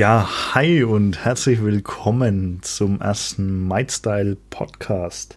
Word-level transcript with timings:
Ja, 0.00 0.26
hi 0.54 0.82
und 0.82 1.26
herzlich 1.26 1.62
willkommen 1.62 2.60
zum 2.62 3.02
ersten 3.02 3.68
MyStyle 3.68 4.38
Podcast. 4.48 5.36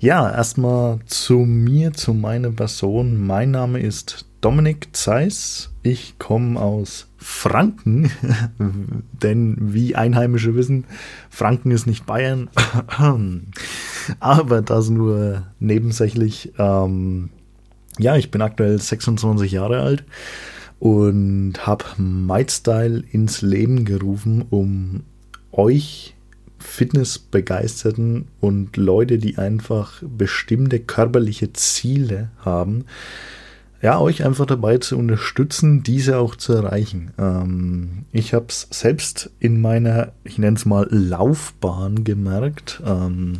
Ja, 0.00 0.32
erstmal 0.32 1.00
zu 1.04 1.40
mir, 1.40 1.92
zu 1.92 2.14
meiner 2.14 2.50
Person. 2.50 3.26
Mein 3.26 3.50
Name 3.50 3.80
ist 3.80 4.24
Dominik 4.40 4.96
Zeiss. 4.96 5.74
Ich 5.82 6.18
komme 6.18 6.58
aus 6.58 7.08
Franken, 7.18 8.10
denn 9.12 9.56
wie 9.60 9.94
Einheimische 9.94 10.54
wissen, 10.54 10.86
Franken 11.28 11.70
ist 11.70 11.86
nicht 11.86 12.06
Bayern, 12.06 12.48
aber 14.20 14.62
das 14.62 14.88
nur 14.88 15.42
nebensächlich. 15.58 16.54
Ähm, 16.58 17.28
ja, 17.98 18.16
ich 18.16 18.30
bin 18.30 18.40
aktuell 18.40 18.80
26 18.80 19.52
Jahre 19.52 19.82
alt 19.82 20.06
und 20.78 21.66
habe 21.66 21.84
MyStyle 21.96 23.02
ins 23.10 23.42
Leben 23.42 23.84
gerufen, 23.84 24.44
um 24.50 25.02
euch 25.50 26.14
Fitnessbegeisterten 26.58 28.26
und 28.40 28.76
Leute, 28.76 29.18
die 29.18 29.38
einfach 29.38 30.02
bestimmte 30.02 30.80
körperliche 30.80 31.52
Ziele 31.52 32.30
haben, 32.38 32.84
ja, 33.80 34.00
euch 34.00 34.24
einfach 34.24 34.46
dabei 34.46 34.78
zu 34.78 34.98
unterstützen, 34.98 35.84
diese 35.84 36.18
auch 36.18 36.34
zu 36.34 36.52
erreichen. 36.52 37.12
Ähm, 37.16 38.06
ich 38.10 38.34
habe 38.34 38.46
es 38.48 38.66
selbst 38.70 39.30
in 39.38 39.60
meiner, 39.60 40.12
ich 40.24 40.36
nenne 40.38 40.56
es 40.56 40.66
mal 40.66 40.88
Laufbahn 40.90 42.02
gemerkt. 42.02 42.82
Ähm, 42.84 43.38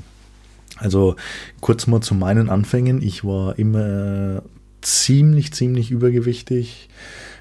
also 0.76 1.16
kurz 1.60 1.88
mal 1.88 2.02
zu 2.02 2.14
meinen 2.14 2.50
Anfängen. 2.50 3.02
Ich 3.02 3.24
war 3.24 3.58
immer 3.58 4.42
ziemlich, 4.80 5.52
ziemlich 5.52 5.90
übergewichtig. 5.90 6.88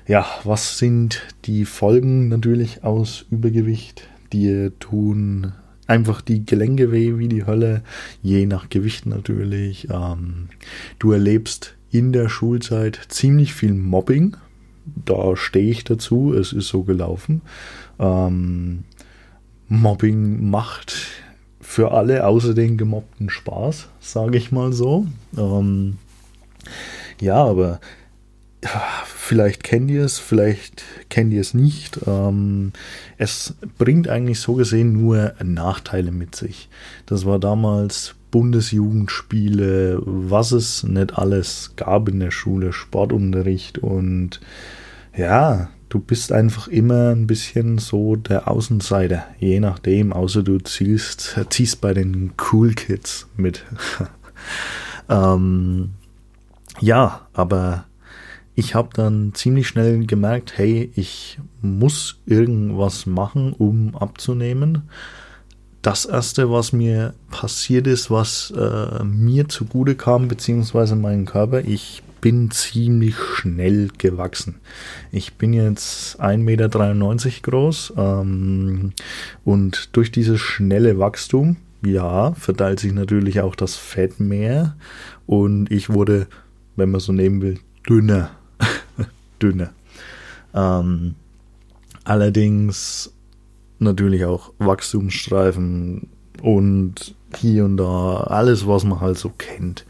Ja, 0.08 0.26
was 0.46 0.78
sind 0.78 1.22
die 1.44 1.66
Folgen 1.66 2.30
natürlich 2.30 2.86
aus 2.86 3.26
Übergewicht? 3.30 4.08
Die 4.32 4.72
tun 4.80 5.52
einfach 5.86 6.22
die 6.22 6.46
Gelenke 6.46 6.94
weh 6.94 7.18
wie 7.18 7.28
die 7.28 7.46
Hölle, 7.46 7.84
je 8.22 8.46
nach 8.46 8.70
Gewicht 8.70 9.06
natürlich. 9.06 9.90
Ähm, 9.92 10.48
du 11.00 11.12
erlebst 11.12 11.76
in 11.92 12.14
der 12.14 12.30
Schulzeit 12.30 13.02
ziemlich 13.10 13.54
viel 13.54 13.74
Mobbing. 13.74 14.38
Da 15.04 15.36
stehe 15.36 15.70
ich 15.70 15.84
dazu, 15.84 16.34
es 16.34 16.54
ist 16.54 16.70
so 16.70 16.84
gelaufen. 16.84 17.42
Ähm, 18.00 18.86
Mobbing 19.68 20.50
macht 20.50 20.96
für 21.60 21.92
alle 21.92 22.26
außer 22.26 22.54
den 22.54 22.78
Gemobbten 22.78 23.30
Spaß, 23.30 23.90
sage 24.00 24.38
ich 24.38 24.54
mal 24.54 24.72
so. 24.72 25.06
Ähm, 25.38 25.98
ja, 27.20 27.44
aber 27.44 27.82
vielleicht 29.06 29.64
kennt 29.64 29.92
ihr 29.92 30.04
es, 30.04 30.20
vielleicht 30.20 30.84
kennt 31.10 31.34
ihr 31.34 31.42
es 31.42 31.54
nicht. 31.54 32.00
Ähm, 32.08 32.74
es 33.18 33.56
bringt 33.78 34.08
eigentlich 34.08 34.40
so 34.40 34.56
gesehen 34.56 34.94
nur 34.94 35.34
Nachteile 35.44 36.12
mit 36.12 36.36
sich. 36.36 36.70
Das 37.06 37.26
war 37.26 37.40
damals 37.40 38.16
Bundesjugendspiele, 38.32 40.02
was 40.04 40.52
es 40.52 40.84
nicht 40.84 41.18
alles 41.18 41.74
gab 41.76 42.10
in 42.10 42.20
der 42.20 42.32
Schule, 42.32 42.74
Sportunterricht 42.74 43.78
und 43.78 44.42
ja, 45.16 45.70
du 45.90 46.00
bist 46.00 46.32
einfach 46.32 46.68
immer 46.68 47.12
ein 47.12 47.26
bisschen 47.26 47.78
so 47.78 48.16
der 48.16 48.48
Außenseiter, 48.48 49.26
je 49.40 49.60
nachdem, 49.60 50.12
außer 50.14 50.44
du 50.44 50.60
ziehst, 50.60 51.40
ziehst 51.50 51.82
bei 51.82 51.94
den 51.94 52.34
Cool 52.52 52.74
Kids 52.74 53.28
mit. 53.38 53.64
ähm, 55.10 55.92
ja, 56.82 57.28
aber 57.34 57.86
ich 58.58 58.76
habe 58.76 58.90
dann 58.94 59.34
ziemlich 59.34 59.68
schnell 59.68 60.06
gemerkt, 60.06 60.58
hey, 60.58 60.92
ich 60.96 61.40
muss 61.62 62.20
irgendwas 62.26 63.06
machen, 63.06 63.54
um 63.54 63.96
abzunehmen. 63.96 64.90
Das 65.82 66.06
erste, 66.06 66.52
was 66.52 66.74
mir 66.74 67.14
passiert 67.30 67.88
ist, 67.88 68.10
was 68.10 68.52
äh, 68.52 69.04
mir 69.04 69.48
zugute 69.48 69.96
kam, 69.96 70.28
beziehungsweise 70.28 70.96
meinen 70.96 71.26
Körper, 71.26 71.64
ich 71.64 72.04
bin 72.20 72.50
ziemlich 72.52 73.16
schnell 73.16 73.90
gewachsen. 73.98 74.56
Ich 75.12 75.36
bin 75.36 75.54
jetzt 75.54 76.20
1,93 76.20 76.38
Meter 76.38 77.42
groß 77.44 77.94
ähm, 77.96 78.92
und 79.46 79.96
durch 79.96 80.12
dieses 80.12 80.42
schnelle 80.42 80.98
Wachstum, 80.98 81.58
ja, 81.86 82.34
verteilt 82.34 82.80
sich 82.80 82.92
natürlich 82.92 83.40
auch 83.42 83.56
das 83.56 83.76
Fett 83.76 84.20
mehr 84.20 84.76
und 85.28 85.72
ich 85.72 85.90
wurde 85.92 86.28
wenn 86.78 86.92
man 86.92 87.02
so 87.02 87.12
nehmen 87.12 87.42
will, 87.42 87.60
dünner. 87.90 88.30
Dünner. 89.42 89.72
Ähm, 90.54 91.16
allerdings 92.04 93.12
natürlich 93.80 94.26
auch 94.26 94.54
Wachstumsstreifen 94.60 96.10
und 96.42 97.16
hier 97.36 97.66
und 97.66 97.78
da 97.78 98.22
alles, 98.22 98.68
was 98.68 98.84
man 98.84 99.02
halt 99.02 99.18
so 99.18 99.32
kennt. 99.38 99.86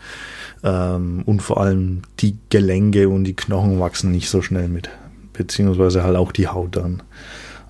Ähm, 0.63 1.23
und 1.25 1.41
vor 1.41 1.61
allem 1.61 2.01
die 2.19 2.37
Gelenke 2.49 3.09
und 3.09 3.23
die 3.25 3.35
Knochen 3.35 3.79
wachsen 3.79 4.11
nicht 4.11 4.29
so 4.29 4.41
schnell 4.41 4.67
mit. 4.67 4.89
Beziehungsweise 5.33 6.03
halt 6.03 6.15
auch 6.15 6.31
die 6.31 6.47
Haut 6.47 6.75
dann. 6.75 7.03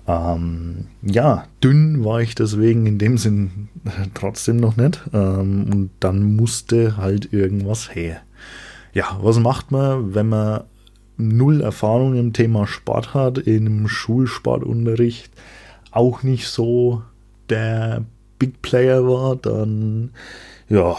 Ähm, 0.06 0.86
ja, 1.02 1.44
dünn 1.62 2.02
war 2.02 2.22
ich 2.22 2.34
deswegen 2.34 2.86
in 2.86 2.98
dem 2.98 3.18
Sinn 3.18 3.68
trotzdem 4.14 4.56
noch 4.56 4.76
nicht. 4.76 5.00
Ähm, 5.12 5.66
und 5.70 5.90
dann 6.00 6.34
musste 6.34 6.96
halt 6.96 7.32
irgendwas 7.32 7.94
her 7.94 8.22
ja, 8.98 9.18
was 9.22 9.38
macht 9.38 9.70
man, 9.70 10.14
wenn 10.14 10.28
man 10.28 10.64
null 11.18 11.60
Erfahrung 11.60 12.16
im 12.16 12.32
Thema 12.32 12.66
Sport 12.66 13.12
hat, 13.12 13.38
im 13.38 13.88
Schulsportunterricht 13.88 15.30
auch 15.90 16.22
nicht 16.22 16.48
so 16.48 17.02
der 17.50 18.04
Big 18.38 18.62
Player 18.62 19.04
war, 19.06 19.36
dann 19.36 20.10
ja, 20.68 20.96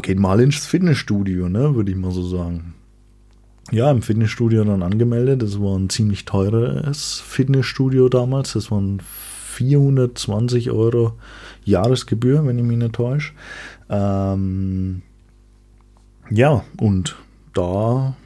geht 0.00 0.18
mal 0.18 0.40
ins 0.40 0.66
Fitnessstudio, 0.66 1.48
ne, 1.48 1.74
würde 1.74 1.90
ich 1.90 1.96
mal 1.96 2.10
so 2.10 2.22
sagen. 2.22 2.74
Ja, 3.70 3.90
im 3.90 4.00
Fitnessstudio 4.00 4.64
dann 4.64 4.82
angemeldet. 4.82 5.42
Das 5.42 5.60
war 5.60 5.76
ein 5.76 5.90
ziemlich 5.90 6.24
teures 6.24 7.20
Fitnessstudio 7.20 8.08
damals. 8.08 8.54
Das 8.54 8.70
waren 8.70 9.00
420 9.00 10.70
Euro 10.70 11.14
Jahresgebühr, 11.64 12.46
wenn 12.46 12.58
ich 12.58 12.64
mich 12.64 12.78
nicht 12.78 12.94
täusche. 12.94 13.34
Ähm, 13.90 15.02
ja, 16.30 16.64
und 16.78 17.16
da 17.52 18.16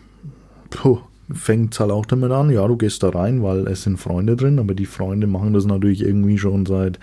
fängt 1.33 1.75
es 1.75 1.81
halt 1.81 1.91
auch 1.91 2.07
damit 2.07 2.31
an, 2.31 2.51
ja, 2.51 2.67
du 2.67 2.77
gehst 2.77 3.03
da 3.03 3.11
rein, 3.11 3.43
weil 3.43 3.67
es 3.67 3.83
sind 3.83 3.99
Freunde 3.99 4.37
drin, 4.37 4.59
aber 4.59 4.75
die 4.75 4.87
Freunde 4.87 5.27
machen 5.27 5.53
das 5.53 5.65
natürlich 5.65 6.03
irgendwie 6.03 6.39
schon 6.39 6.67
seit 6.67 6.99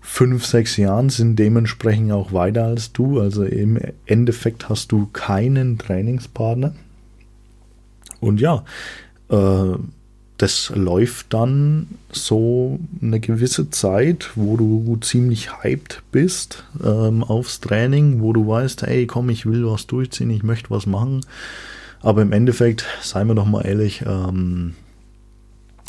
fünf, 0.00 0.44
sechs 0.44 0.76
Jahren, 0.76 1.08
sind 1.08 1.38
dementsprechend 1.38 2.12
auch 2.12 2.32
weiter 2.32 2.64
als 2.64 2.92
du. 2.92 3.20
Also 3.20 3.44
im 3.44 3.78
Endeffekt 4.06 4.68
hast 4.68 4.92
du 4.92 5.08
keinen 5.12 5.78
Trainingspartner. 5.78 6.74
Und 8.20 8.40
ja, 8.40 8.64
äh, 9.30 9.76
das 10.36 10.72
läuft 10.74 11.32
dann 11.32 11.86
so 12.10 12.78
eine 13.00 13.20
gewisse 13.20 13.70
Zeit, 13.70 14.30
wo 14.34 14.56
du 14.56 14.96
ziemlich 15.00 15.62
hyped 15.62 16.02
bist 16.10 16.64
ähm, 16.84 17.22
aufs 17.22 17.60
Training, 17.60 18.20
wo 18.20 18.32
du 18.32 18.46
weißt, 18.46 18.82
hey, 18.82 19.06
komm, 19.06 19.30
ich 19.30 19.46
will 19.46 19.66
was 19.66 19.86
durchziehen, 19.86 20.30
ich 20.30 20.42
möchte 20.42 20.70
was 20.70 20.86
machen. 20.86 21.20
Aber 22.04 22.20
im 22.20 22.32
Endeffekt, 22.32 22.84
seien 23.00 23.28
wir 23.28 23.34
doch 23.34 23.46
mal 23.46 23.62
ehrlich, 23.66 24.04
ähm, 24.06 24.74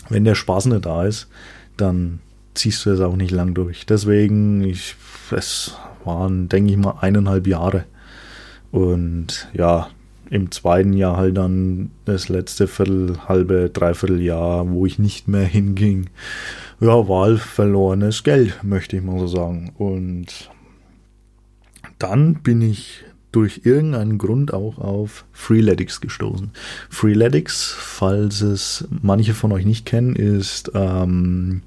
wenn 0.08 0.24
der 0.24 0.36
Spaß 0.36 0.68
nicht 0.68 0.86
da 0.86 1.04
ist, 1.04 1.28
dann 1.76 2.20
ziehst 2.54 2.86
du 2.86 2.92
es 2.92 3.02
auch 3.02 3.18
nicht 3.18 3.32
lang 3.32 3.54
durch. 3.54 3.86
Deswegen, 3.86 4.64
ich, 4.64 4.96
es 5.32 5.76
waren, 6.06 6.48
denke 6.48 6.72
ich 6.72 6.78
mal, 6.78 7.00
eineinhalb 7.02 7.48
Jahre. 7.48 7.84
Und 8.72 9.50
ja, 9.52 9.90
im 10.30 10.52
zweiten 10.52 10.94
Jahr 10.94 11.18
halt 11.18 11.36
dann 11.36 11.92
das 12.06 12.30
letzte 12.30 12.70
Viertel, 12.70 13.18
halbe, 13.28 13.70
dreiviertel 13.70 14.22
Jahr, 14.22 14.70
wo 14.70 14.86
ich 14.86 14.98
nicht 14.98 15.28
mehr 15.28 15.46
hinging. 15.46 16.10
Ja, 16.80 17.10
war 17.10 17.36
verlorenes 17.36 18.24
Geld, 18.24 18.64
möchte 18.64 18.96
ich 18.96 19.04
mal 19.04 19.20
so 19.20 19.28
sagen. 19.28 19.74
Und 19.78 20.50
dann 22.00 22.36
bin 22.36 22.62
ich 22.62 23.04
durch 23.36 23.62
irgendeinen 23.64 24.18
Grund 24.18 24.54
auch 24.54 24.78
auf 24.78 25.26
Freeletics 25.34 26.00
gestoßen. 26.00 26.52
Freeletics, 26.90 27.76
falls 27.78 28.42
es 28.42 28.88
manche 29.02 29.34
von 29.34 29.52
euch 29.52 29.66
nicht 29.66 29.86
kennen, 29.86 30.16
ist 30.16 30.72
ähm, 30.74 31.62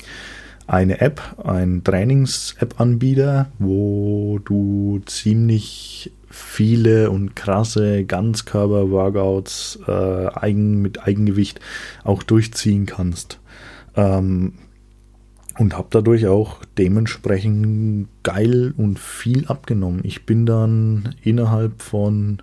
eine 0.67 1.01
App, 1.01 1.21
ein 1.45 1.85
Trainings-App-Anbieter, 1.85 3.51
wo 3.59 4.39
du 4.45 5.01
ziemlich 5.05 6.13
viele 6.31 7.11
und 7.11 7.37
krasse 7.37 8.05
Ganzkörper-Workouts 8.05 9.81
äh, 9.87 10.27
eigen, 10.27 10.81
mit 10.81 11.07
Eigengewicht 11.07 11.61
auch 12.05 12.23
durchziehen 12.23 12.87
kannst. 12.87 13.41
Ähm, 13.95 14.55
und 15.59 15.77
habe 15.77 15.89
dadurch 15.91 16.27
auch 16.29 16.61
dementsprechend 16.79 18.09
geil 18.23 18.73
und 18.77 18.99
viel 18.99 19.47
abgenommen. 19.47 20.01
Ich 20.05 20.25
bin 20.25 20.47
dann 20.47 21.15
innerhalb 21.23 21.83
von, 21.83 22.41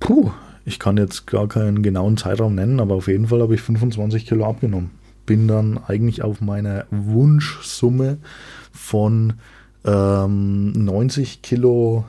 puh, 0.00 0.32
ich 0.64 0.80
kann 0.80 0.96
jetzt 0.96 1.26
gar 1.26 1.46
keinen 1.46 1.82
genauen 1.82 2.16
Zeitraum 2.16 2.56
nennen, 2.56 2.80
aber 2.80 2.96
auf 2.96 3.06
jeden 3.06 3.28
Fall 3.28 3.40
habe 3.40 3.54
ich 3.54 3.62
25 3.62 4.26
Kilo 4.26 4.44
abgenommen. 4.46 4.90
bin 5.26 5.46
dann 5.46 5.78
eigentlich 5.78 6.22
auf 6.22 6.40
meiner 6.40 6.86
Wunschsumme 6.90 8.18
von 8.72 9.34
ähm, 9.84 10.72
90 10.72 11.42
Kilo 11.42 12.04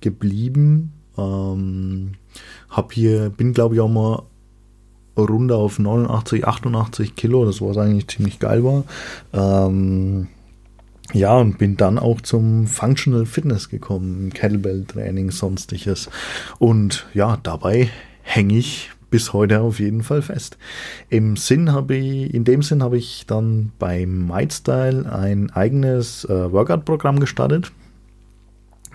geblieben. 0.00 0.92
Ähm, 1.16 2.14
hab 2.68 2.92
hier, 2.92 3.30
bin 3.30 3.52
glaube 3.52 3.76
ich 3.76 3.80
auch 3.80 3.88
mal 3.88 4.22
runter 5.22 5.56
auf 5.56 5.78
89, 5.78 6.46
88 6.46 7.16
Kilo, 7.16 7.44
das 7.44 7.60
was 7.60 7.76
eigentlich 7.76 8.08
ziemlich 8.08 8.38
geil 8.38 8.64
war. 8.64 8.84
Ähm, 9.32 10.28
ja, 11.14 11.36
und 11.38 11.58
bin 11.58 11.76
dann 11.76 11.98
auch 11.98 12.20
zum 12.20 12.66
Functional 12.66 13.24
Fitness 13.24 13.70
gekommen, 13.70 14.30
Kettlebell 14.32 14.84
Training, 14.84 15.30
sonstiges. 15.30 16.10
Und 16.58 17.06
ja, 17.14 17.38
dabei 17.42 17.88
hänge 18.22 18.58
ich 18.58 18.90
bis 19.10 19.32
heute 19.32 19.60
auf 19.60 19.80
jeden 19.80 20.02
Fall 20.02 20.20
fest. 20.20 20.58
Im 21.08 21.36
Sinn 21.36 21.72
habe 21.72 21.96
ich, 21.96 22.34
in 22.34 22.44
dem 22.44 22.62
Sinn 22.62 22.82
habe 22.82 22.98
ich 22.98 23.24
dann 23.26 23.72
beim 23.78 24.26
MindStyle 24.26 25.10
ein 25.10 25.50
eigenes 25.50 26.24
äh, 26.26 26.52
Workout-Programm 26.52 27.20
gestartet 27.20 27.72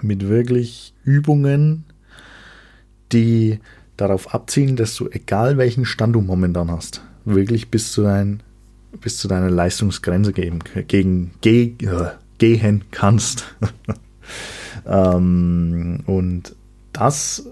mit 0.01 0.27
wirklich 0.27 0.93
Übungen, 1.03 1.85
die 3.11 3.59
darauf 3.97 4.33
abzielen, 4.33 4.75
dass 4.75 4.95
du, 4.95 5.09
egal 5.09 5.57
welchen 5.57 5.85
Stand 5.85 6.15
du 6.15 6.21
momentan 6.21 6.71
hast, 6.71 7.01
wirklich 7.25 7.69
bis 7.69 7.91
zu, 7.91 8.03
dein, 8.03 8.41
bis 9.01 9.17
zu 9.17 9.27
deiner 9.27 9.49
Leistungsgrenze 9.49 10.33
geben, 10.33 10.59
gegen, 10.87 11.31
ge, 11.41 11.73
äh, 11.81 12.09
gehen 12.37 12.83
kannst. 12.91 13.55
ähm, 14.85 15.99
und 16.05 16.55
das 16.91 17.47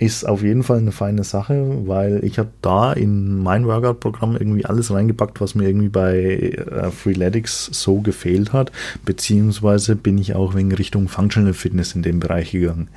ist 0.00 0.24
auf 0.24 0.42
jeden 0.42 0.62
Fall 0.62 0.78
eine 0.78 0.92
feine 0.92 1.24
Sache, 1.24 1.82
weil 1.86 2.24
ich 2.24 2.38
habe 2.38 2.48
da 2.62 2.94
in 2.94 3.38
mein 3.38 3.66
Workout-Programm 3.66 4.34
irgendwie 4.34 4.64
alles 4.64 4.90
reingepackt, 4.90 5.42
was 5.42 5.54
mir 5.54 5.68
irgendwie 5.68 5.90
bei 5.90 6.22
äh, 6.22 6.90
Freeletics 6.90 7.66
so 7.66 8.00
gefehlt 8.00 8.54
hat, 8.54 8.72
beziehungsweise 9.04 9.96
bin 9.96 10.16
ich 10.16 10.34
auch 10.34 10.54
wegen 10.54 10.72
Richtung 10.72 11.08
Functional 11.08 11.52
Fitness 11.52 11.94
in 11.94 12.02
dem 12.02 12.18
Bereich 12.18 12.50
gegangen. 12.50 12.88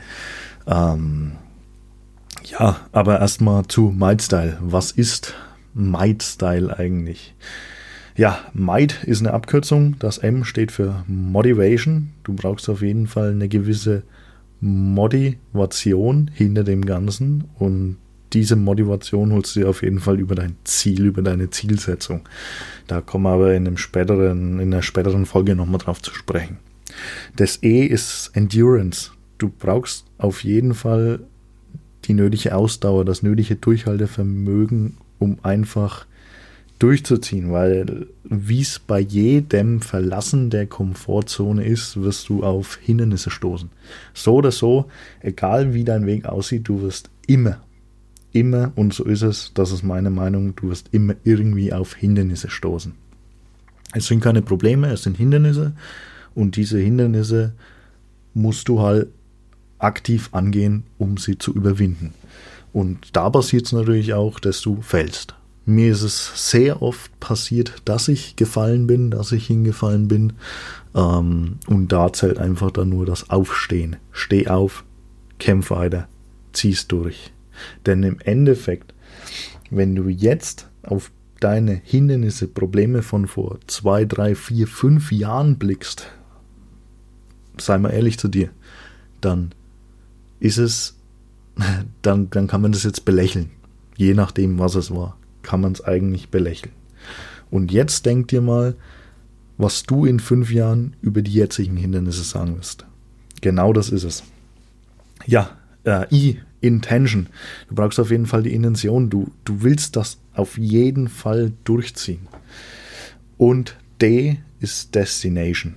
Ähm, 0.65 1.33
ja, 2.45 2.79
aber 2.91 3.19
erstmal 3.19 3.65
zu 3.67 3.93
MindStyle. 3.95 4.57
Was 4.61 4.91
ist 4.91 5.33
MindStyle 5.73 6.77
eigentlich? 6.77 7.33
Ja, 8.15 8.39
Might 8.53 9.03
ist 9.03 9.21
eine 9.21 9.33
Abkürzung. 9.33 9.95
Das 9.99 10.19
M 10.19 10.43
steht 10.43 10.71
für 10.71 11.03
Motivation. 11.07 12.11
Du 12.23 12.33
brauchst 12.33 12.69
auf 12.69 12.81
jeden 12.81 13.07
Fall 13.07 13.31
eine 13.31 13.49
gewisse 13.49 14.03
Motivation 14.61 16.29
hinter 16.33 16.63
dem 16.63 16.85
Ganzen 16.85 17.45
und 17.57 17.97
diese 18.33 18.55
Motivation 18.55 19.31
holst 19.31 19.55
du 19.55 19.61
dir 19.61 19.69
auf 19.69 19.83
jeden 19.83 19.99
Fall 19.99 20.19
über 20.19 20.35
dein 20.35 20.55
Ziel, 20.63 21.05
über 21.05 21.21
deine 21.21 21.49
Zielsetzung. 21.49 22.21
Da 22.87 23.01
kommen 23.01 23.25
wir 23.25 23.31
aber 23.31 23.53
in, 23.53 23.67
einem 23.67 23.77
späteren, 23.77 24.59
in 24.59 24.73
einer 24.73 24.81
späteren 24.81 25.25
Folge 25.25 25.55
nochmal 25.55 25.79
drauf 25.79 26.01
zu 26.01 26.13
sprechen. 26.13 26.57
Das 27.35 27.61
E 27.61 27.85
ist 27.85 28.31
Endurance. 28.33 29.11
Du 29.37 29.49
brauchst 29.49 30.05
auf 30.17 30.43
jeden 30.43 30.73
Fall 30.73 31.19
die 32.05 32.13
nötige 32.13 32.55
Ausdauer, 32.55 33.05
das 33.05 33.23
nötige 33.23 33.55
Durchhaltevermögen, 33.55 34.97
um 35.19 35.37
einfach 35.43 36.05
durchzuziehen, 36.79 37.51
weil 37.51 38.07
wie 38.25 38.61
es 38.61 38.79
bei 38.79 38.99
jedem 38.99 39.79
Verlassen 39.79 40.49
der 40.49 40.67
Komfortzone 40.67 41.63
ist, 41.63 42.01
wirst 42.01 42.27
du 42.27 42.43
auf 42.43 42.77
Hindernisse 42.81 43.29
stoßen. 43.29 43.69
So 44.13 44.35
oder 44.35 44.51
so, 44.51 44.85
egal 45.21 45.73
wie 45.73 45.85
dein 45.85 46.05
Weg 46.05 46.25
aussieht, 46.25 46.67
du 46.67 46.81
wirst 46.81 47.09
immer, 47.25 47.61
immer, 48.33 48.73
und 48.75 48.93
so 48.93 49.05
ist 49.05 49.21
es, 49.21 49.51
das 49.53 49.71
ist 49.71 49.83
meine 49.83 50.09
Meinung, 50.09 50.55
du 50.55 50.69
wirst 50.69 50.89
immer 50.91 51.15
irgendwie 51.23 51.71
auf 51.71 51.95
Hindernisse 51.95 52.49
stoßen. 52.49 52.93
Es 53.93 54.07
sind 54.07 54.21
keine 54.21 54.41
Probleme, 54.41 54.91
es 54.91 55.03
sind 55.03 55.15
Hindernisse 55.15 55.73
und 56.35 56.57
diese 56.57 56.79
Hindernisse 56.79 57.53
musst 58.33 58.67
du 58.67 58.81
halt 58.81 59.07
aktiv 59.83 60.29
angehen, 60.31 60.83
um 60.97 61.17
sie 61.17 61.37
zu 61.37 61.53
überwinden. 61.53 62.13
Und 62.71 63.15
da 63.15 63.29
passiert 63.29 63.65
es 63.65 63.71
natürlich 63.71 64.13
auch, 64.13 64.39
dass 64.39 64.61
du 64.61 64.81
fällst. 64.81 65.35
Mir 65.65 65.91
ist 65.91 66.01
es 66.01 66.51
sehr 66.51 66.81
oft 66.81 67.17
passiert, 67.19 67.75
dass 67.85 68.07
ich 68.07 68.35
gefallen 68.35 68.87
bin, 68.87 69.11
dass 69.11 69.31
ich 69.31 69.47
hingefallen 69.47 70.07
bin. 70.07 70.33
Ähm, 70.93 71.59
und 71.67 71.91
da 71.91 72.11
zählt 72.11 72.37
einfach 72.37 72.71
dann 72.71 72.89
nur 72.89 73.05
das 73.05 73.29
Aufstehen. 73.29 73.95
Steh 74.11 74.47
auf, 74.47 74.83
kämpf 75.39 75.71
weiter, 75.71 76.07
zieh's 76.51 76.87
durch. 76.87 77.31
Denn 77.85 78.03
im 78.03 78.19
Endeffekt, 78.19 78.93
wenn 79.69 79.95
du 79.95 80.09
jetzt 80.09 80.67
auf 80.81 81.11
deine 81.39 81.73
Hindernisse, 81.73 82.47
Probleme 82.47 83.01
von 83.01 83.27
vor 83.27 83.59
zwei, 83.67 84.05
drei, 84.05 84.35
vier, 84.35 84.67
fünf 84.67 85.11
Jahren 85.11 85.57
blickst, 85.57 86.07
sei 87.57 87.77
mal 87.77 87.91
ehrlich 87.91 88.17
zu 88.17 88.27
dir, 88.27 88.49
dann 89.21 89.53
ist 90.43 90.57
es, 90.57 90.97
dann, 92.01 92.29
dann 92.29 92.47
kann 92.47 92.61
man 92.61 92.71
das 92.71 92.83
jetzt 92.83 93.05
belächeln. 93.05 93.51
Je 93.95 94.13
nachdem, 94.13 94.59
was 94.59 94.75
es 94.75 94.91
war 94.91 95.17
kann 95.43 95.61
man 95.61 95.73
es 95.73 95.83
eigentlich 95.83 96.29
belächeln. 96.29 96.73
Und 97.51 97.71
jetzt 97.71 98.07
denk 98.07 98.29
dir 98.29 98.41
mal, 98.41 98.75
was 99.57 99.83
du 99.83 100.05
in 100.05 100.19
fünf 100.19 100.51
Jahren 100.51 100.95
über 101.01 101.21
die 101.21 101.33
jetzigen 101.33 101.77
Hindernisse 101.77 102.23
sagen 102.23 102.57
wirst. 102.57 102.85
Genau 103.41 103.73
das 103.73 103.89
ist 103.89 104.03
es. 104.03 104.23
Ja, 105.27 105.51
äh, 105.83 106.05
I, 106.11 106.39
Intention. 106.61 107.27
Du 107.67 107.75
brauchst 107.75 107.99
auf 107.99 108.09
jeden 108.09 108.25
Fall 108.25 108.41
die 108.41 108.53
Intention. 108.53 109.09
Du, 109.09 109.31
du 109.45 109.61
willst 109.61 109.95
das 109.95 110.17
auf 110.33 110.57
jeden 110.57 111.09
Fall 111.09 111.51
durchziehen. 111.65 112.27
Und 113.37 113.77
D 114.01 114.39
ist 114.59 114.95
Destination. 114.95 115.75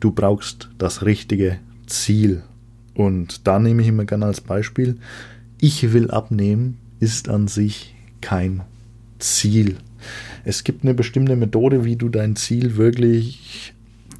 Du 0.00 0.12
brauchst 0.12 0.70
das 0.78 1.04
richtige 1.04 1.58
Ziel. 1.86 2.42
Und 2.94 3.46
da 3.46 3.58
nehme 3.58 3.82
ich 3.82 3.88
immer 3.88 4.04
gerne 4.04 4.26
als 4.26 4.40
Beispiel, 4.40 4.98
ich 5.60 5.92
will 5.92 6.10
abnehmen, 6.10 6.78
ist 7.00 7.28
an 7.28 7.48
sich 7.48 7.94
kein 8.20 8.62
Ziel. 9.18 9.76
Es 10.44 10.64
gibt 10.64 10.84
eine 10.84 10.94
bestimmte 10.94 11.36
Methode, 11.36 11.84
wie 11.84 11.96
du 11.96 12.08
dein 12.08 12.36
Ziel 12.36 12.76
wirklich 12.76 13.74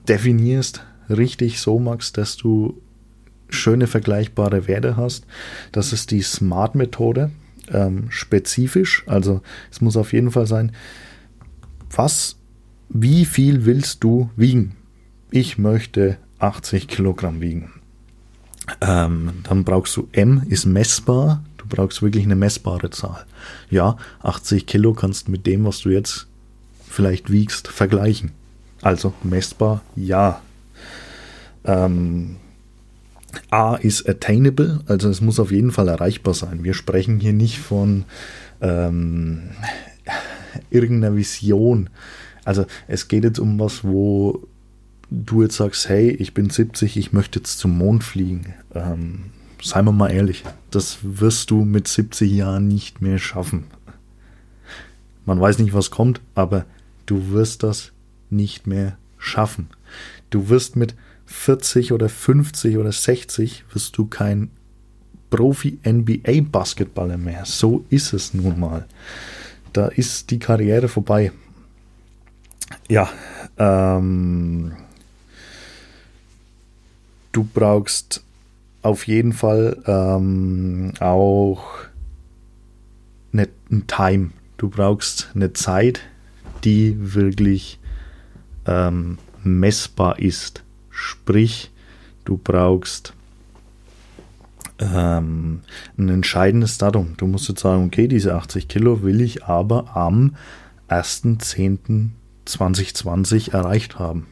definierst, 0.09 0.85
richtig 1.11 1.61
so 1.61 1.79
machst, 1.79 2.17
dass 2.17 2.37
du 2.37 2.81
schöne 3.49 3.87
vergleichbare 3.87 4.67
Werte 4.69 4.97
hast. 4.97 5.27
Das 5.73 5.93
ist 5.93 6.11
die 6.11 6.23
Smart-Methode, 6.23 7.31
ähm, 7.69 8.07
spezifisch. 8.11 9.05
Also 9.07 9.43
es 9.71 9.81
muss 9.81 9.97
auf 9.97 10.13
jeden 10.13 10.31
Fall 10.31 10.47
sein, 10.47 10.73
was, 11.91 12.37
wie 12.89 13.25
viel 13.25 13.65
willst 13.65 14.03
du 14.05 14.31
wiegen? 14.37 14.77
Ich 15.31 15.59
möchte 15.59 16.19
80 16.39 16.89
Kilogramm 16.89 17.41
wiegen. 17.41 17.82
Ähm, 18.81 19.41
dann 19.43 19.65
brauchst 19.65 19.97
du 19.97 20.09
M, 20.13 20.43
ist 20.49 20.67
messbar 20.67 21.43
brauchst 21.73 22.03
wirklich 22.03 22.25
eine 22.25 22.37
messbare 22.37 22.91
Zahl. 22.91 23.25
Ja, 23.71 23.97
80 24.23 24.67
Kilo 24.67 24.93
kannst 24.93 25.29
mit 25.29 25.47
dem, 25.47 25.65
was 25.65 25.81
du 25.81 25.89
jetzt 25.89 26.27
vielleicht 26.89 27.33
wiegst, 27.33 27.69
vergleichen. 27.69 28.33
Also 28.83 29.15
messbar, 29.23 29.83
ja. 29.97 30.43
Ähm, 31.65 32.37
A 33.51 33.77
ist 33.77 34.07
attainable, 34.09 34.81
also 34.87 35.09
es 35.09 35.23
muss 35.23 35.41
auf 35.41 35.51
jeden 35.51 35.73
Fall 35.73 35.89
erreichbar 35.89 36.35
sein. 36.35 36.63
Wir 36.63 36.75
sprechen 36.75 37.19
hier 37.19 37.33
nicht 37.33 37.59
von 37.59 38.05
ähm, 38.61 39.51
irgendeiner 40.71 41.17
Vision. 41.17 41.89
Also 42.45 42.67
es 42.87 43.09
geht 43.09 43.25
jetzt 43.25 43.39
um 43.39 43.59
was, 43.59 43.83
wo 43.85 44.47
du 45.13 45.43
jetzt 45.43 45.57
sagst, 45.57 45.89
hey, 45.89 46.11
ich 46.11 46.35
bin 46.35 46.51
70, 46.51 46.97
ich 46.97 47.13
möchte 47.13 47.39
jetzt 47.39 47.59
zum 47.59 47.77
Mond 47.77 48.05
fliegen. 48.05 48.55
Ähm, 48.75 49.25
seien 49.63 49.85
wir 49.85 49.93
mal 49.93 50.11
ehrlich, 50.11 50.45
das 50.71 50.99
wirst 51.03 51.51
du 51.51 51.65
mit 51.65 51.87
70 51.87 52.31
Jahren 52.31 52.69
nicht 52.69 53.01
mehr 53.03 53.19
schaffen. 53.19 53.65
Man 55.25 55.41
weiß 55.41 55.59
nicht, 55.59 55.75
was 55.75 55.91
kommt, 55.91 56.21
aber 56.35 56.65
du 57.07 57.31
wirst 57.31 57.63
das 57.63 57.93
nicht 58.31 58.67
mehr 58.67 58.97
schaffen. 59.19 59.69
Du 60.31 60.49
wirst 60.49 60.75
mit 60.77 60.95
40 61.27 61.93
oder 61.93 62.09
50 62.09 62.79
oder 62.79 62.91
60 62.91 63.65
wirst 63.73 63.97
du 63.97 64.07
kein 64.07 64.51
Profi-NBA-Basketballer 65.31 67.19
mehr. 67.19 67.45
So 67.45 67.85
ist 67.89 68.13
es 68.13 68.35
nun 68.35 68.59
mal. 68.59 68.87
Da 69.73 69.87
ist 69.87 70.31
die 70.31 70.39
Karriere 70.39 70.89
vorbei. 70.89 71.33
Ja, 72.89 73.09
ähm, 73.59 74.73
du 77.33 77.49
brauchst 77.53 78.23
auf 78.83 79.07
jeden 79.07 79.33
Fall 79.33 79.83
ähm, 79.87 80.93
auch 81.01 81.65
eine, 83.33 83.49
ein 83.71 83.87
Time. 83.87 84.31
Du 84.57 84.69
brauchst 84.69 85.31
eine 85.35 85.53
Zeit, 85.53 86.01
die 86.65 87.15
wirklich 87.15 87.79
ähm, 88.67 89.19
messbar 89.43 90.19
ist. 90.19 90.63
Sprich, 90.91 91.71
du 92.25 92.37
brauchst 92.37 93.15
ähm, 94.79 95.61
ein 95.97 96.09
entscheidendes 96.09 96.79
Datum. 96.79 97.15
Du 97.17 97.27
musst 97.27 97.49
jetzt 97.49 97.61
sagen, 97.61 97.87
okay, 97.87 98.09
diese 98.09 98.35
80 98.35 98.67
Kilo 98.69 99.03
will 99.03 99.21
ich 99.21 99.45
aber 99.45 99.97
am 99.97 100.37
1.10.2020 100.89 103.53
erreicht 103.53 103.99
haben. 103.99 104.27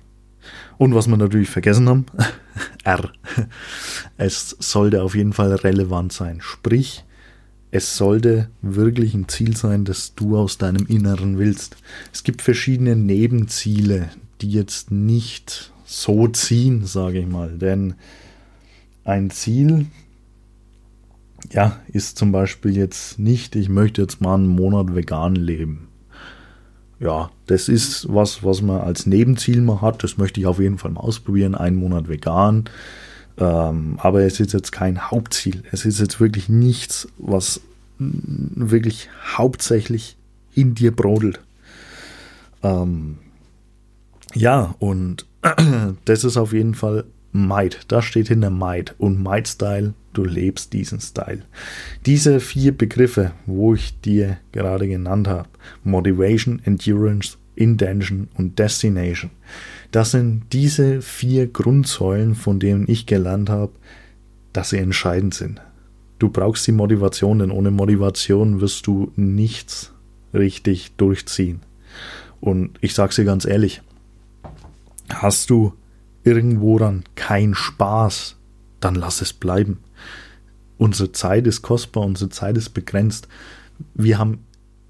Und 0.78 0.94
was 0.94 1.06
wir 1.06 1.16
natürlich 1.16 1.50
vergessen 1.50 1.88
haben, 1.88 2.06
R. 2.84 3.10
Es 4.16 4.56
sollte 4.58 5.02
auf 5.02 5.14
jeden 5.14 5.32
Fall 5.32 5.54
relevant 5.54 6.12
sein. 6.12 6.40
Sprich, 6.40 7.04
es 7.70 7.96
sollte 7.96 8.50
wirklich 8.62 9.14
ein 9.14 9.28
Ziel 9.28 9.56
sein, 9.56 9.84
das 9.84 10.14
du 10.14 10.36
aus 10.36 10.58
deinem 10.58 10.86
Inneren 10.86 11.38
willst. 11.38 11.76
Es 12.12 12.24
gibt 12.24 12.42
verschiedene 12.42 12.96
Nebenziele, 12.96 14.10
die 14.40 14.50
jetzt 14.50 14.90
nicht 14.90 15.72
so 15.84 16.26
ziehen, 16.28 16.84
sage 16.86 17.20
ich 17.20 17.26
mal. 17.26 17.58
Denn 17.58 17.94
ein 19.04 19.30
Ziel, 19.30 19.86
ja, 21.52 21.80
ist 21.88 22.18
zum 22.18 22.32
Beispiel 22.32 22.76
jetzt 22.76 23.18
nicht, 23.18 23.54
ich 23.56 23.68
möchte 23.68 24.02
jetzt 24.02 24.20
mal 24.20 24.34
einen 24.34 24.48
Monat 24.48 24.94
vegan 24.94 25.34
leben 25.34 25.89
ja, 27.00 27.30
das 27.46 27.68
ist 27.68 28.12
was, 28.12 28.44
was 28.44 28.60
man 28.60 28.82
als 28.82 29.06
Nebenziel 29.06 29.62
mal 29.62 29.80
hat. 29.80 30.04
Das 30.04 30.18
möchte 30.18 30.38
ich 30.38 30.46
auf 30.46 30.60
jeden 30.60 30.78
Fall 30.78 30.90
mal 30.90 31.00
ausprobieren. 31.00 31.54
Einen 31.54 31.76
Monat 31.76 32.08
vegan. 32.08 32.64
Ähm, 33.38 33.96
aber 33.98 34.22
es 34.22 34.38
ist 34.38 34.52
jetzt 34.52 34.70
kein 34.70 35.10
Hauptziel. 35.10 35.62
Es 35.72 35.86
ist 35.86 35.98
jetzt 35.98 36.20
wirklich 36.20 36.50
nichts, 36.50 37.08
was 37.16 37.62
wirklich 37.98 39.08
hauptsächlich 39.36 40.16
in 40.54 40.74
dir 40.74 40.94
brodelt. 40.94 41.40
Ähm, 42.62 43.18
ja, 44.34 44.74
und 44.78 45.26
das 46.04 46.24
ist 46.24 46.36
auf 46.36 46.52
jeden 46.52 46.74
Fall 46.74 47.04
Might. 47.32 47.80
Das 47.88 48.04
steht 48.04 48.28
hinter 48.28 48.50
Might. 48.50 48.94
Und 48.98 49.22
Might 49.22 49.48
Style 49.48 49.94
du 50.12 50.24
lebst 50.24 50.72
diesen 50.72 51.00
Style. 51.00 51.42
Diese 52.06 52.40
vier 52.40 52.76
Begriffe, 52.76 53.32
wo 53.46 53.74
ich 53.74 54.00
dir 54.00 54.38
gerade 54.52 54.88
genannt 54.88 55.28
habe, 55.28 55.48
Motivation, 55.84 56.60
Endurance, 56.64 57.36
Intention 57.54 58.28
und 58.36 58.58
Destination, 58.58 59.30
das 59.90 60.12
sind 60.12 60.44
diese 60.52 61.02
vier 61.02 61.48
Grundsäulen, 61.48 62.34
von 62.34 62.58
denen 62.58 62.84
ich 62.88 63.06
gelernt 63.06 63.50
habe, 63.50 63.72
dass 64.52 64.70
sie 64.70 64.78
entscheidend 64.78 65.34
sind. 65.34 65.60
Du 66.18 66.28
brauchst 66.28 66.66
die 66.66 66.72
Motivation, 66.72 67.38
denn 67.38 67.50
ohne 67.50 67.70
Motivation 67.70 68.60
wirst 68.60 68.86
du 68.86 69.12
nichts 69.16 69.92
richtig 70.34 70.92
durchziehen. 70.96 71.60
Und 72.40 72.78
ich 72.80 72.94
sage 72.94 73.14
dir 73.14 73.24
ganz 73.24 73.44
ehrlich, 73.44 73.82
hast 75.08 75.50
du 75.50 75.72
irgendwo 76.24 76.78
dann 76.78 77.04
keinen 77.14 77.54
Spaß, 77.54 78.36
dann 78.80 78.94
lass 78.94 79.20
es 79.20 79.32
bleiben 79.32 79.78
unsere 80.80 81.12
Zeit 81.12 81.46
ist 81.46 81.60
kostbar, 81.60 82.04
unsere 82.04 82.30
Zeit 82.30 82.56
ist 82.56 82.70
begrenzt. 82.70 83.28
Wir 83.94 84.18
haben 84.18 84.38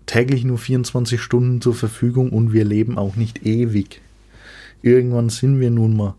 täglich 0.06 0.44
nur 0.44 0.56
24 0.56 1.20
Stunden 1.20 1.60
zur 1.60 1.74
Verfügung 1.74 2.30
und 2.30 2.52
wir 2.52 2.64
leben 2.64 2.96
auch 2.96 3.16
nicht 3.16 3.44
ewig. 3.44 4.00
Irgendwann 4.82 5.30
sind 5.30 5.58
wir 5.58 5.70
nun 5.70 5.96
mal 5.96 6.14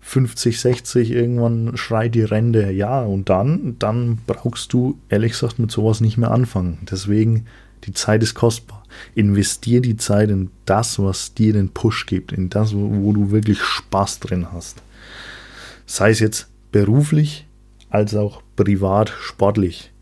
50, 0.00 0.58
60, 0.58 1.10
irgendwann 1.10 1.76
schreit 1.76 2.14
die 2.14 2.22
Rente. 2.22 2.70
Ja, 2.70 3.02
und 3.02 3.28
dann, 3.28 3.76
dann 3.78 4.20
brauchst 4.26 4.72
du 4.72 4.98
ehrlich 5.10 5.32
gesagt 5.32 5.58
mit 5.58 5.70
sowas 5.70 6.00
nicht 6.00 6.16
mehr 6.16 6.30
anfangen. 6.30 6.78
Deswegen, 6.90 7.44
die 7.86 7.92
Zeit 7.92 8.22
ist 8.22 8.34
kostbar. 8.34 8.84
Investier 9.14 9.80
die 9.80 9.96
Zeit 9.96 10.30
in 10.30 10.50
das, 10.66 10.98
was 10.98 11.34
dir 11.34 11.52
den 11.52 11.70
Push 11.70 12.06
gibt, 12.06 12.32
in 12.32 12.48
das, 12.48 12.74
wo, 12.74 13.12
du 13.12 13.30
wirklich 13.30 13.60
Spaß 13.60 14.20
drin 14.20 14.52
hast. 14.52 14.82
Sei 15.86 16.10
es 16.10 16.20
jetzt 16.20 16.48
beruflich, 16.72 17.46
als 17.90 18.14
auch 18.14 18.42
privat, 18.56 19.12
sportlich. 19.20 19.92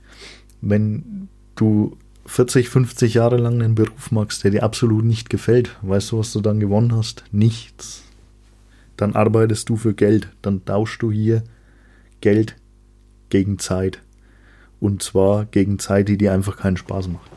Wenn 0.61 1.29
du 1.57 1.97
40, 2.27 2.69
50 2.69 3.15
Jahre 3.15 3.37
lang 3.37 3.61
einen 3.61 3.75
Beruf 3.75 4.11
machst, 4.11 4.45
der 4.45 4.53
dir 4.53 4.63
absolut 4.63 5.05
nicht 5.05 5.29
gefällt, 5.29 5.77
weißt 5.83 6.13
du, 6.13 6.19
was 6.19 6.33
du 6.33 6.41
dann 6.41 6.61
gewonnen 6.61 6.95
hast? 6.97 7.25
Nichts. 7.33 8.03
Dann 8.97 9.17
arbeitest 9.17 9.69
du 9.69 9.77
für 9.77 9.95
Geld, 9.95 10.29
dann 10.41 10.65
tauschst 10.65 11.03
du 11.03 11.11
hier 11.11 11.43
Geld 12.21 12.57
gegen 13.29 13.59
Zeit. 13.59 14.01
Und 14.81 15.03
zwar 15.03 15.47
gegen 15.47 15.79
Zeit, 15.79 16.09
die 16.09 16.19
dir 16.19 16.33
einfach 16.33 16.57
keinen 16.57 16.77
Spaß 16.77 17.09
macht. 17.09 17.31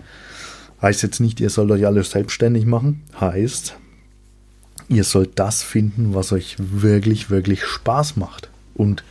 Heißt 0.86 1.02
jetzt 1.02 1.20
nicht, 1.20 1.40
ihr 1.40 1.50
sollt 1.50 1.72
euch 1.72 1.88
alles 1.88 2.12
selbstständig 2.12 2.68
machen. 2.68 3.02
Heißt, 3.20 3.76
ihr 4.88 5.04
sollt 5.04 5.40
das 5.40 5.64
finden, 5.64 6.14
was 6.14 6.32
euch 6.32 6.58
wirklich, 6.60 7.32
wirklich 7.32 7.64
Spaß 7.64 8.18
macht. 8.18 8.52
Und 8.76 9.04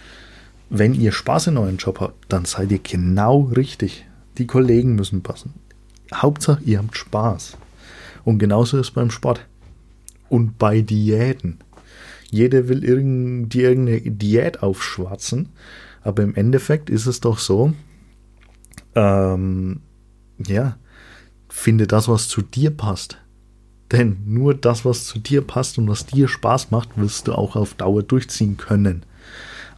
wenn 0.71 0.95
ihr 0.95 1.11
Spaß 1.11 1.49
in 1.49 1.57
eurem 1.57 1.79
Job 1.79 1.99
habt, 1.99 2.27
dann 2.29 2.45
seid 2.45 2.71
ihr 2.71 2.79
genau 2.79 3.41
richtig. 3.57 4.07
Die 4.39 4.47
Kollegen 4.47 4.95
müssen 4.95 5.25
passen. 5.25 5.55
Hauptsache, 6.15 6.63
ihr 6.63 6.79
habt 6.79 6.97
Spaß. 6.97 7.57
Und 8.23 8.39
genauso 8.39 8.79
ist 8.79 8.93
beim 8.93 9.11
Sport. 9.11 9.45
Und 10.29 10.59
bei 10.59 10.81
Diäten. 10.81 11.59
Jeder 12.31 12.69
will 12.69 12.85
irgend, 12.85 13.53
irgendeine 13.53 14.01
Diät 14.01 14.63
aufschwatzen, 14.63 15.49
aber 16.03 16.23
im 16.23 16.37
Endeffekt 16.37 16.89
ist 16.89 17.07
es 17.07 17.19
doch 17.19 17.41
so, 17.41 17.73
ähm, 18.95 19.81
ja, 20.39 20.77
finde 21.55 21.87
das, 21.87 22.09
was 22.09 22.29
zu 22.29 22.43
dir 22.43 22.71
passt. 22.71 23.17
Denn 23.93 24.19
nur 24.27 24.55
das, 24.55 24.85
was 24.85 25.07
zu 25.07 25.21
dir 25.21 25.41
passt 25.41 25.79
und 25.79 25.89
was 25.89 26.05
dir 26.05 26.27
Spaß 26.27 26.73
macht, 26.73 26.91
wirst 26.97 27.29
du 27.29 27.33
auch 27.33 27.55
auf 27.55 27.75
Dauer 27.75 28.03
durchziehen 28.03 28.57
können. 28.57 29.05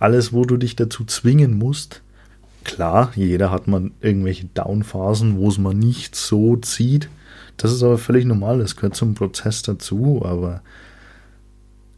Alles, 0.00 0.32
wo 0.32 0.44
du 0.44 0.56
dich 0.56 0.74
dazu 0.74 1.04
zwingen 1.04 1.58
musst, 1.58 2.02
klar, 2.64 3.12
jeder 3.14 3.50
hat 3.50 3.68
man 3.68 3.92
irgendwelche 4.00 4.46
Downphasen, 4.46 5.36
wo 5.36 5.48
es 5.48 5.58
mal 5.58 5.74
nicht 5.74 6.16
so 6.16 6.56
zieht. 6.56 7.10
Das 7.58 7.72
ist 7.72 7.82
aber 7.82 7.98
völlig 7.98 8.24
normal, 8.24 8.58
das 8.58 8.74
gehört 8.74 8.96
zum 8.96 9.14
Prozess 9.14 9.62
dazu, 9.62 10.22
aber 10.24 10.62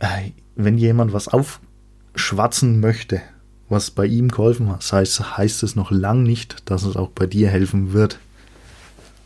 äh, 0.00 0.32
wenn 0.56 0.76
jemand 0.76 1.12
was 1.12 1.28
aufschwatzen 1.28 2.80
möchte, 2.80 3.22
was 3.68 3.92
bei 3.92 4.06
ihm 4.06 4.28
geholfen 4.28 4.70
hat, 4.70 4.92
heißt, 4.92 5.38
heißt 5.38 5.62
es 5.62 5.76
noch 5.76 5.92
lang 5.92 6.24
nicht, 6.24 6.68
dass 6.68 6.82
es 6.82 6.96
auch 6.96 7.10
bei 7.10 7.26
dir 7.26 7.48
helfen 7.48 7.92
wird. 7.92 8.18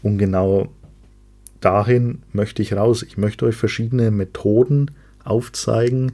Und 0.02 0.18
genau 0.18 0.68
dahin 1.60 2.22
möchte 2.32 2.62
ich 2.62 2.74
raus. 2.74 3.02
Ich 3.02 3.16
möchte 3.16 3.46
euch 3.46 3.56
verschiedene 3.56 4.10
Methoden 4.10 4.90
aufzeigen, 5.24 6.12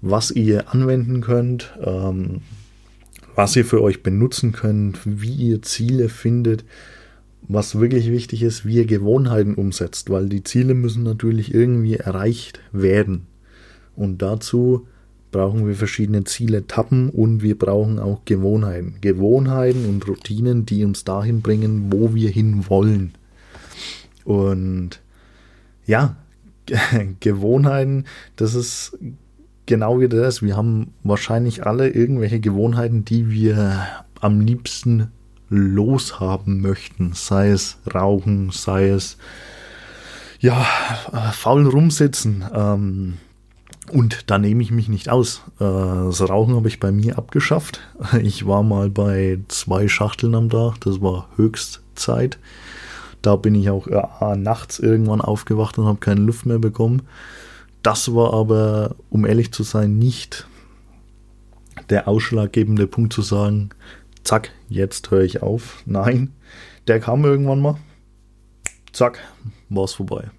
was 0.00 0.30
ihr 0.30 0.72
anwenden 0.72 1.20
könnt, 1.20 1.72
ähm, 1.82 2.42
was 3.34 3.56
ihr 3.56 3.64
für 3.64 3.82
euch 3.82 4.02
benutzen 4.02 4.52
könnt, 4.52 5.00
wie 5.04 5.32
ihr 5.32 5.62
Ziele 5.62 6.08
findet. 6.08 6.64
Was 7.48 7.80
wirklich 7.80 8.10
wichtig 8.10 8.42
ist, 8.42 8.64
wie 8.64 8.76
ihr 8.76 8.86
Gewohnheiten 8.86 9.54
umsetzt, 9.54 10.10
weil 10.10 10.28
die 10.28 10.44
Ziele 10.44 10.74
müssen 10.74 11.02
natürlich 11.02 11.52
irgendwie 11.52 11.96
erreicht 11.96 12.60
werden. 12.70 13.26
Und 13.96 14.22
dazu 14.22 14.86
brauchen 15.32 15.66
wir 15.66 15.74
verschiedene 15.74 16.24
Ziele 16.24 16.66
tappen 16.66 17.08
und 17.08 17.42
wir 17.42 17.58
brauchen 17.58 17.98
auch 17.98 18.24
Gewohnheiten. 18.24 18.96
Gewohnheiten 19.00 19.86
und 19.86 20.06
Routinen, 20.06 20.66
die 20.66 20.84
uns 20.84 21.04
dahin 21.04 21.40
bringen, 21.40 21.90
wo 21.90 22.14
wir 22.14 22.30
hin 22.30 22.66
wollen. 22.68 23.14
Und 24.24 25.00
ja, 25.86 26.16
Gewohnheiten, 27.20 28.04
das 28.36 28.54
ist 28.54 28.98
genau 29.66 30.00
wie 30.00 30.08
das. 30.08 30.42
Wir 30.42 30.56
haben 30.56 30.92
wahrscheinlich 31.02 31.66
alle 31.66 31.88
irgendwelche 31.88 32.40
Gewohnheiten, 32.40 33.04
die 33.04 33.30
wir 33.30 33.86
am 34.20 34.40
liebsten 34.40 35.08
loshaben 35.48 36.60
möchten. 36.60 37.12
Sei 37.14 37.50
es 37.50 37.78
Rauchen, 37.92 38.50
sei 38.50 38.88
es 38.88 39.18
ja, 40.40 40.66
faul 41.32 41.68
rumsitzen. 41.68 42.44
Ähm, 42.52 43.18
und 43.90 44.30
da 44.30 44.38
nehme 44.38 44.62
ich 44.62 44.70
mich 44.70 44.88
nicht 44.88 45.08
aus. 45.08 45.42
Äh, 45.60 45.64
das 45.64 46.20
Rauchen 46.28 46.56
habe 46.56 46.68
ich 46.68 46.80
bei 46.80 46.90
mir 46.90 47.18
abgeschafft. 47.18 47.80
Ich 48.22 48.46
war 48.46 48.62
mal 48.62 48.90
bei 48.90 49.38
zwei 49.48 49.88
Schachteln 49.88 50.34
am 50.34 50.50
Tag. 50.50 50.80
Das 50.80 51.00
war 51.00 51.28
Höchstzeit. 51.36 52.38
Da 53.22 53.36
bin 53.36 53.54
ich 53.54 53.70
auch 53.70 53.86
äh, 53.86 54.36
nachts 54.36 54.78
irgendwann 54.78 55.20
aufgewacht 55.20 55.78
und 55.78 55.86
habe 55.86 56.00
keine 56.00 56.20
Luft 56.20 56.44
mehr 56.44 56.58
bekommen. 56.58 57.02
Das 57.82 58.14
war 58.14 58.34
aber, 58.34 58.96
um 59.10 59.24
ehrlich 59.24 59.52
zu 59.52 59.62
sein, 59.62 59.98
nicht 59.98 60.46
der 61.88 62.08
ausschlaggebende 62.08 62.86
Punkt 62.86 63.12
zu 63.12 63.22
sagen, 63.22 63.70
zack, 64.24 64.50
jetzt 64.68 65.10
höre 65.10 65.22
ich 65.22 65.42
auf. 65.42 65.82
Nein, 65.86 66.32
der 66.86 67.00
kam 67.00 67.24
irgendwann 67.24 67.60
mal. 67.60 67.76
Zack, 68.92 69.18
war 69.68 69.84
es 69.84 69.94
vorbei. 69.94 70.30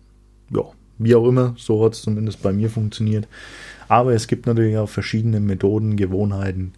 Ja, 0.50 0.64
wie 1.00 1.16
auch 1.16 1.28
immer, 1.28 1.56
so 1.58 1.84
hat 1.84 1.94
es 1.94 2.02
zumindest 2.02 2.42
bei 2.42 2.54
mir 2.54 2.70
funktioniert. 2.70 3.28
Aber 3.88 4.14
es 4.14 4.28
gibt 4.28 4.46
natürlich 4.46 4.78
auch 4.78 4.90
verschiedene 4.90 5.40
Methoden, 5.40 5.98
Gewohnheiten 5.98 6.74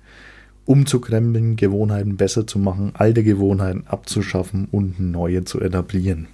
umzukrempeln, 0.66 1.56
Gewohnheiten 1.56 2.18
besser 2.18 2.48
zu 2.48 2.60
machen, 2.60 2.92
alte 2.96 3.24
Gewohnheiten 3.24 3.86
abzuschaffen 3.88 4.68
und 4.72 5.00
neue 5.00 5.46
zu 5.46 5.62
etablieren. 5.62 6.28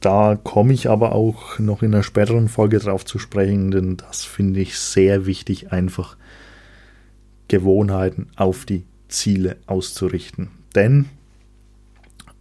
Da 0.00 0.36
komme 0.36 0.74
ich 0.74 0.88
aber 0.88 1.12
auch 1.12 1.58
noch 1.58 1.82
in 1.82 1.92
einer 1.92 2.04
späteren 2.04 2.48
Folge 2.48 2.78
drauf 2.78 3.04
zu 3.04 3.18
sprechen, 3.18 3.70
denn 3.70 3.96
das 3.96 4.24
finde 4.24 4.60
ich 4.60 4.78
sehr 4.78 5.26
wichtig, 5.26 5.72
einfach 5.72 6.16
Gewohnheiten 7.48 8.28
auf 8.36 8.64
die 8.64 8.84
Ziele 9.08 9.56
auszurichten. 9.66 10.50
Denn 10.74 11.06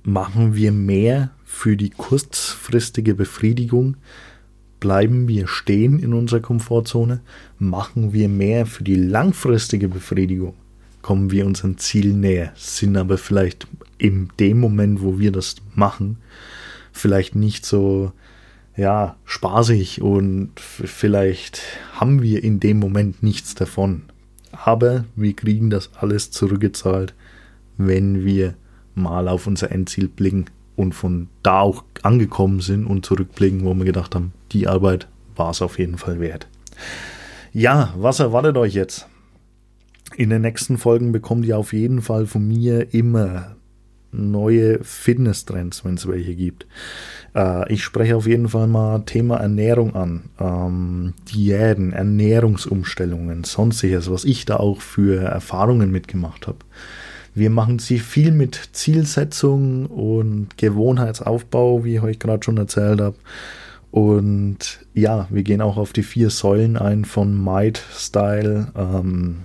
machen 0.03 0.55
wir 0.55 0.71
mehr 0.71 1.31
für 1.45 1.77
die 1.77 1.89
kurzfristige 1.89 3.15
Befriedigung? 3.15 3.97
Bleiben 4.79 5.27
wir 5.27 5.47
stehen 5.47 5.97
in 5.97 6.13
unserer 6.13 6.41
Komfortzone? 6.41 7.21
Machen 7.57 8.13
wir 8.13 8.29
mehr 8.29 8.67
für 8.67 8.83
die 8.83 8.95
langfristige 8.95 9.87
Befriedigung? 9.87 10.53
Kommen 11.07 11.31
wir 11.31 11.45
unserem 11.45 11.77
Ziel 11.77 12.13
näher? 12.13 12.51
Sind 12.57 12.97
aber 12.97 13.17
vielleicht 13.17 13.65
in 13.97 14.27
dem 14.41 14.59
Moment, 14.59 15.01
wo 15.01 15.19
wir 15.19 15.31
das 15.31 15.55
machen, 15.73 16.17
vielleicht 16.91 17.33
nicht 17.33 17.65
so 17.65 18.11
ja, 18.75 19.15
spaßig 19.23 20.01
und 20.01 20.59
vielleicht 20.59 21.61
haben 21.93 22.21
wir 22.21 22.43
in 22.43 22.59
dem 22.59 22.79
Moment 22.79 23.23
nichts 23.23 23.55
davon. 23.55 24.01
Aber 24.51 25.05
wir 25.15 25.31
kriegen 25.31 25.69
das 25.69 25.91
alles 25.97 26.31
zurückgezahlt, 26.31 27.13
wenn 27.77 28.25
wir 28.25 28.55
mal 28.93 29.29
auf 29.29 29.47
unser 29.47 29.71
Endziel 29.71 30.09
blicken 30.09 30.47
und 30.75 30.91
von 30.91 31.29
da 31.41 31.61
auch 31.61 31.85
angekommen 32.03 32.59
sind 32.59 32.85
und 32.85 33.05
zurückblicken, 33.05 33.63
wo 33.63 33.73
wir 33.75 33.85
gedacht 33.85 34.13
haben, 34.13 34.33
die 34.51 34.67
Arbeit 34.67 35.07
war 35.37 35.51
es 35.51 35.61
auf 35.61 35.79
jeden 35.79 35.97
Fall 35.97 36.19
wert. 36.19 36.49
Ja, 37.53 37.93
was 37.95 38.19
erwartet 38.19 38.57
euch 38.57 38.73
jetzt? 38.73 39.07
In 40.17 40.31
den 40.31 40.41
nächsten 40.41 40.79
Folgen 40.79 41.11
bekommt 41.11 41.45
ihr 41.45 41.59
auf 41.59 41.73
jeden 41.73 42.01
Fall 42.01 42.25
von 42.25 42.47
mir 42.47 42.91
immer 42.91 43.55
neue 44.11 44.83
Fitness-Trends, 44.83 45.85
wenn 45.85 45.93
es 45.93 46.07
welche 46.07 46.33
gibt. 46.33 46.65
Äh, 47.35 47.71
ich 47.71 47.83
spreche 47.83 48.15
auf 48.15 48.25
jeden 48.25 48.49
Fall 48.49 48.65
mal 48.65 49.01
Thema 49.05 49.37
Ernährung 49.37 49.93
an. 49.95 50.23
Ähm, 50.39 51.13
Diäten, 51.31 51.93
Ernährungsumstellungen, 51.93 53.43
sonstiges, 53.43 54.09
was 54.09 54.25
ich 54.25 54.45
da 54.45 54.55
auch 54.55 54.81
für 54.81 55.21
Erfahrungen 55.21 55.91
mitgemacht 55.91 56.47
habe. 56.47 56.57
Wir 57.35 57.51
machen 57.51 57.77
sie 57.77 57.99
viel 57.99 58.31
mit 58.31 58.69
Zielsetzung 58.71 59.85
und 59.85 60.57
Gewohnheitsaufbau, 60.57 61.83
wie 61.83 61.97
ich 61.97 62.01
euch 62.01 62.17
gerade 62.17 62.43
schon 62.43 62.57
erzählt 62.57 63.01
habe. 63.01 63.17
Und 63.91 64.79
ja, 64.95 65.27
wir 65.29 65.43
gehen 65.43 65.61
auch 65.61 65.77
auf 65.77 65.93
die 65.93 66.01
vier 66.01 66.31
Säulen 66.31 66.75
ein 66.75 67.05
von 67.05 67.39
Might 67.39 67.83
Style. 67.93 68.71
Ähm, 68.75 69.43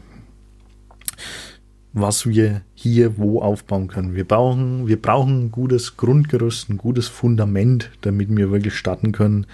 was 1.92 2.26
wir 2.26 2.62
hier 2.74 3.18
wo 3.18 3.40
aufbauen 3.42 3.88
können. 3.88 4.14
Wir 4.14 4.26
brauchen, 4.26 4.86
wir 4.86 5.00
brauchen 5.00 5.44
ein 5.44 5.50
gutes 5.50 5.96
Grundgerüst, 5.96 6.70
ein 6.70 6.78
gutes 6.78 7.08
Fundament, 7.08 7.90
damit 8.00 8.34
wir 8.34 8.50
wirklich 8.50 8.74
starten 8.74 9.12
können 9.12 9.46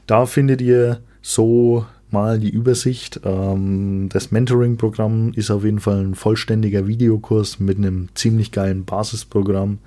Da 0.06 0.26
findet 0.26 0.60
ihr 0.60 1.00
so 1.22 1.86
mal 2.12 2.38
die 2.38 2.50
Übersicht. 2.50 3.20
Ähm, 3.24 4.08
das 4.10 4.30
Mentoring-Programm 4.30 5.32
ist 5.34 5.50
auf 5.50 5.64
jeden 5.64 5.80
Fall 5.80 6.00
ein 6.00 6.14
vollständiger 6.14 6.86
Videokurs 6.86 7.60
mit 7.60 7.78
einem 7.78 8.08
ziemlich 8.14 8.52
geilen 8.52 8.84
Basisprogramm, 8.84 9.78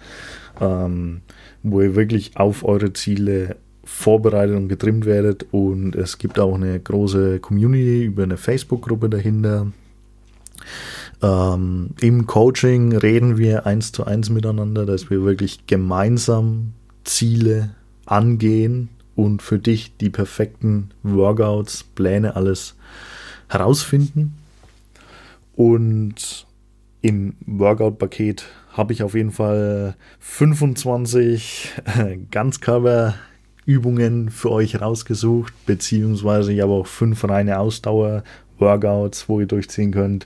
ähm, 0.59 1.21
wo 1.63 1.81
ihr 1.81 1.95
wirklich 1.95 2.37
auf 2.37 2.63
eure 2.63 2.93
Ziele 2.93 3.57
vorbereitet 3.83 4.55
und 4.55 4.67
getrimmt 4.67 5.05
werdet. 5.05 5.47
Und 5.51 5.95
es 5.95 6.17
gibt 6.17 6.39
auch 6.39 6.55
eine 6.55 6.79
große 6.79 7.39
Community 7.39 8.03
über 8.03 8.23
eine 8.23 8.37
Facebook-Gruppe 8.37 9.09
dahinter. 9.09 9.71
Ähm, 11.21 11.91
Im 11.99 12.27
Coaching 12.27 12.95
reden 12.95 13.37
wir 13.37 13.65
eins 13.65 13.91
zu 13.91 14.05
eins 14.05 14.29
miteinander, 14.29 14.85
dass 14.85 15.09
wir 15.09 15.23
wirklich 15.23 15.67
gemeinsam 15.67 16.73
Ziele 17.03 17.71
angehen 18.05 18.89
und 19.15 19.41
für 19.41 19.59
dich 19.59 19.97
die 19.97 20.09
perfekten 20.09 20.91
Workouts, 21.03 21.83
Pläne, 21.83 22.35
alles 22.35 22.75
herausfinden. 23.49 24.37
Und 25.55 26.47
im 27.01 27.35
Workout-Paket 27.45 28.45
habe 28.73 28.93
ich 28.93 29.03
auf 29.03 29.15
jeden 29.15 29.31
Fall 29.31 29.95
25 30.19 31.71
Ganzkörperübungen 32.31 34.29
für 34.29 34.51
euch 34.51 34.79
rausgesucht, 34.79 35.53
beziehungsweise 35.65 36.53
ich 36.53 36.61
habe 36.61 36.71
auch 36.71 36.87
fünf 36.87 37.23
reine 37.25 37.59
Ausdauer-Workouts, 37.59 39.27
wo 39.27 39.41
ihr 39.41 39.47
durchziehen 39.47 39.91
könnt. 39.91 40.25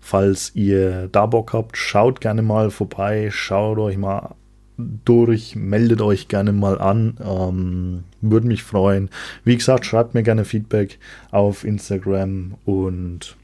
Falls 0.00 0.52
ihr 0.54 1.08
da 1.08 1.26
Bock 1.26 1.52
habt, 1.52 1.76
schaut 1.76 2.20
gerne 2.20 2.42
mal 2.42 2.70
vorbei, 2.70 3.28
schaut 3.30 3.78
euch 3.78 3.96
mal 3.96 4.34
durch, 4.76 5.54
meldet 5.56 6.00
euch 6.00 6.28
gerne 6.28 6.52
mal 6.52 6.80
an, 6.80 7.16
ähm, 7.20 8.04
würde 8.20 8.46
mich 8.46 8.62
freuen. 8.62 9.10
Wie 9.44 9.56
gesagt, 9.56 9.86
schreibt 9.86 10.14
mir 10.14 10.22
gerne 10.22 10.44
Feedback 10.44 10.98
auf 11.30 11.64
Instagram 11.64 12.54
und 12.64 13.36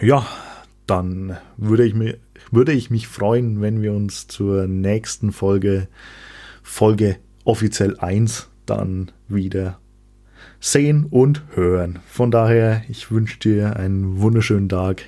ja, 0.00 0.26
dann 0.86 1.36
würde 1.56 1.84
ich, 1.84 1.94
mir, 1.94 2.16
würde 2.50 2.72
ich 2.72 2.90
mich 2.90 3.06
freuen, 3.06 3.60
wenn 3.60 3.82
wir 3.82 3.92
uns 3.92 4.28
zur 4.28 4.66
nächsten 4.66 5.32
Folge, 5.32 5.88
Folge 6.62 7.16
offiziell 7.44 7.98
1, 7.98 8.48
dann 8.66 9.10
wieder 9.28 9.78
sehen 10.58 11.06
und 11.10 11.42
hören. 11.54 11.98
Von 12.06 12.30
daher, 12.30 12.82
ich 12.88 13.10
wünsche 13.10 13.38
dir 13.38 13.76
einen 13.76 14.20
wunderschönen 14.20 14.68
Tag, 14.68 15.02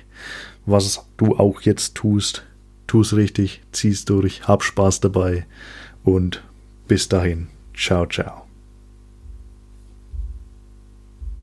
was 0.65 1.05
du 1.17 1.35
auch 1.35 1.61
jetzt 1.61 1.95
tust 1.95 2.45
tu's 2.93 3.15
richtig, 3.15 3.63
zieh's 3.71 4.05
durch, 4.05 4.47
hab 4.47 4.61
Spaß 4.61 4.99
dabei 4.99 5.47
und 6.03 6.43
bis 6.87 7.09
dahin. 7.09 7.47
Ciao, 7.73 8.05
ciao. 8.05 8.42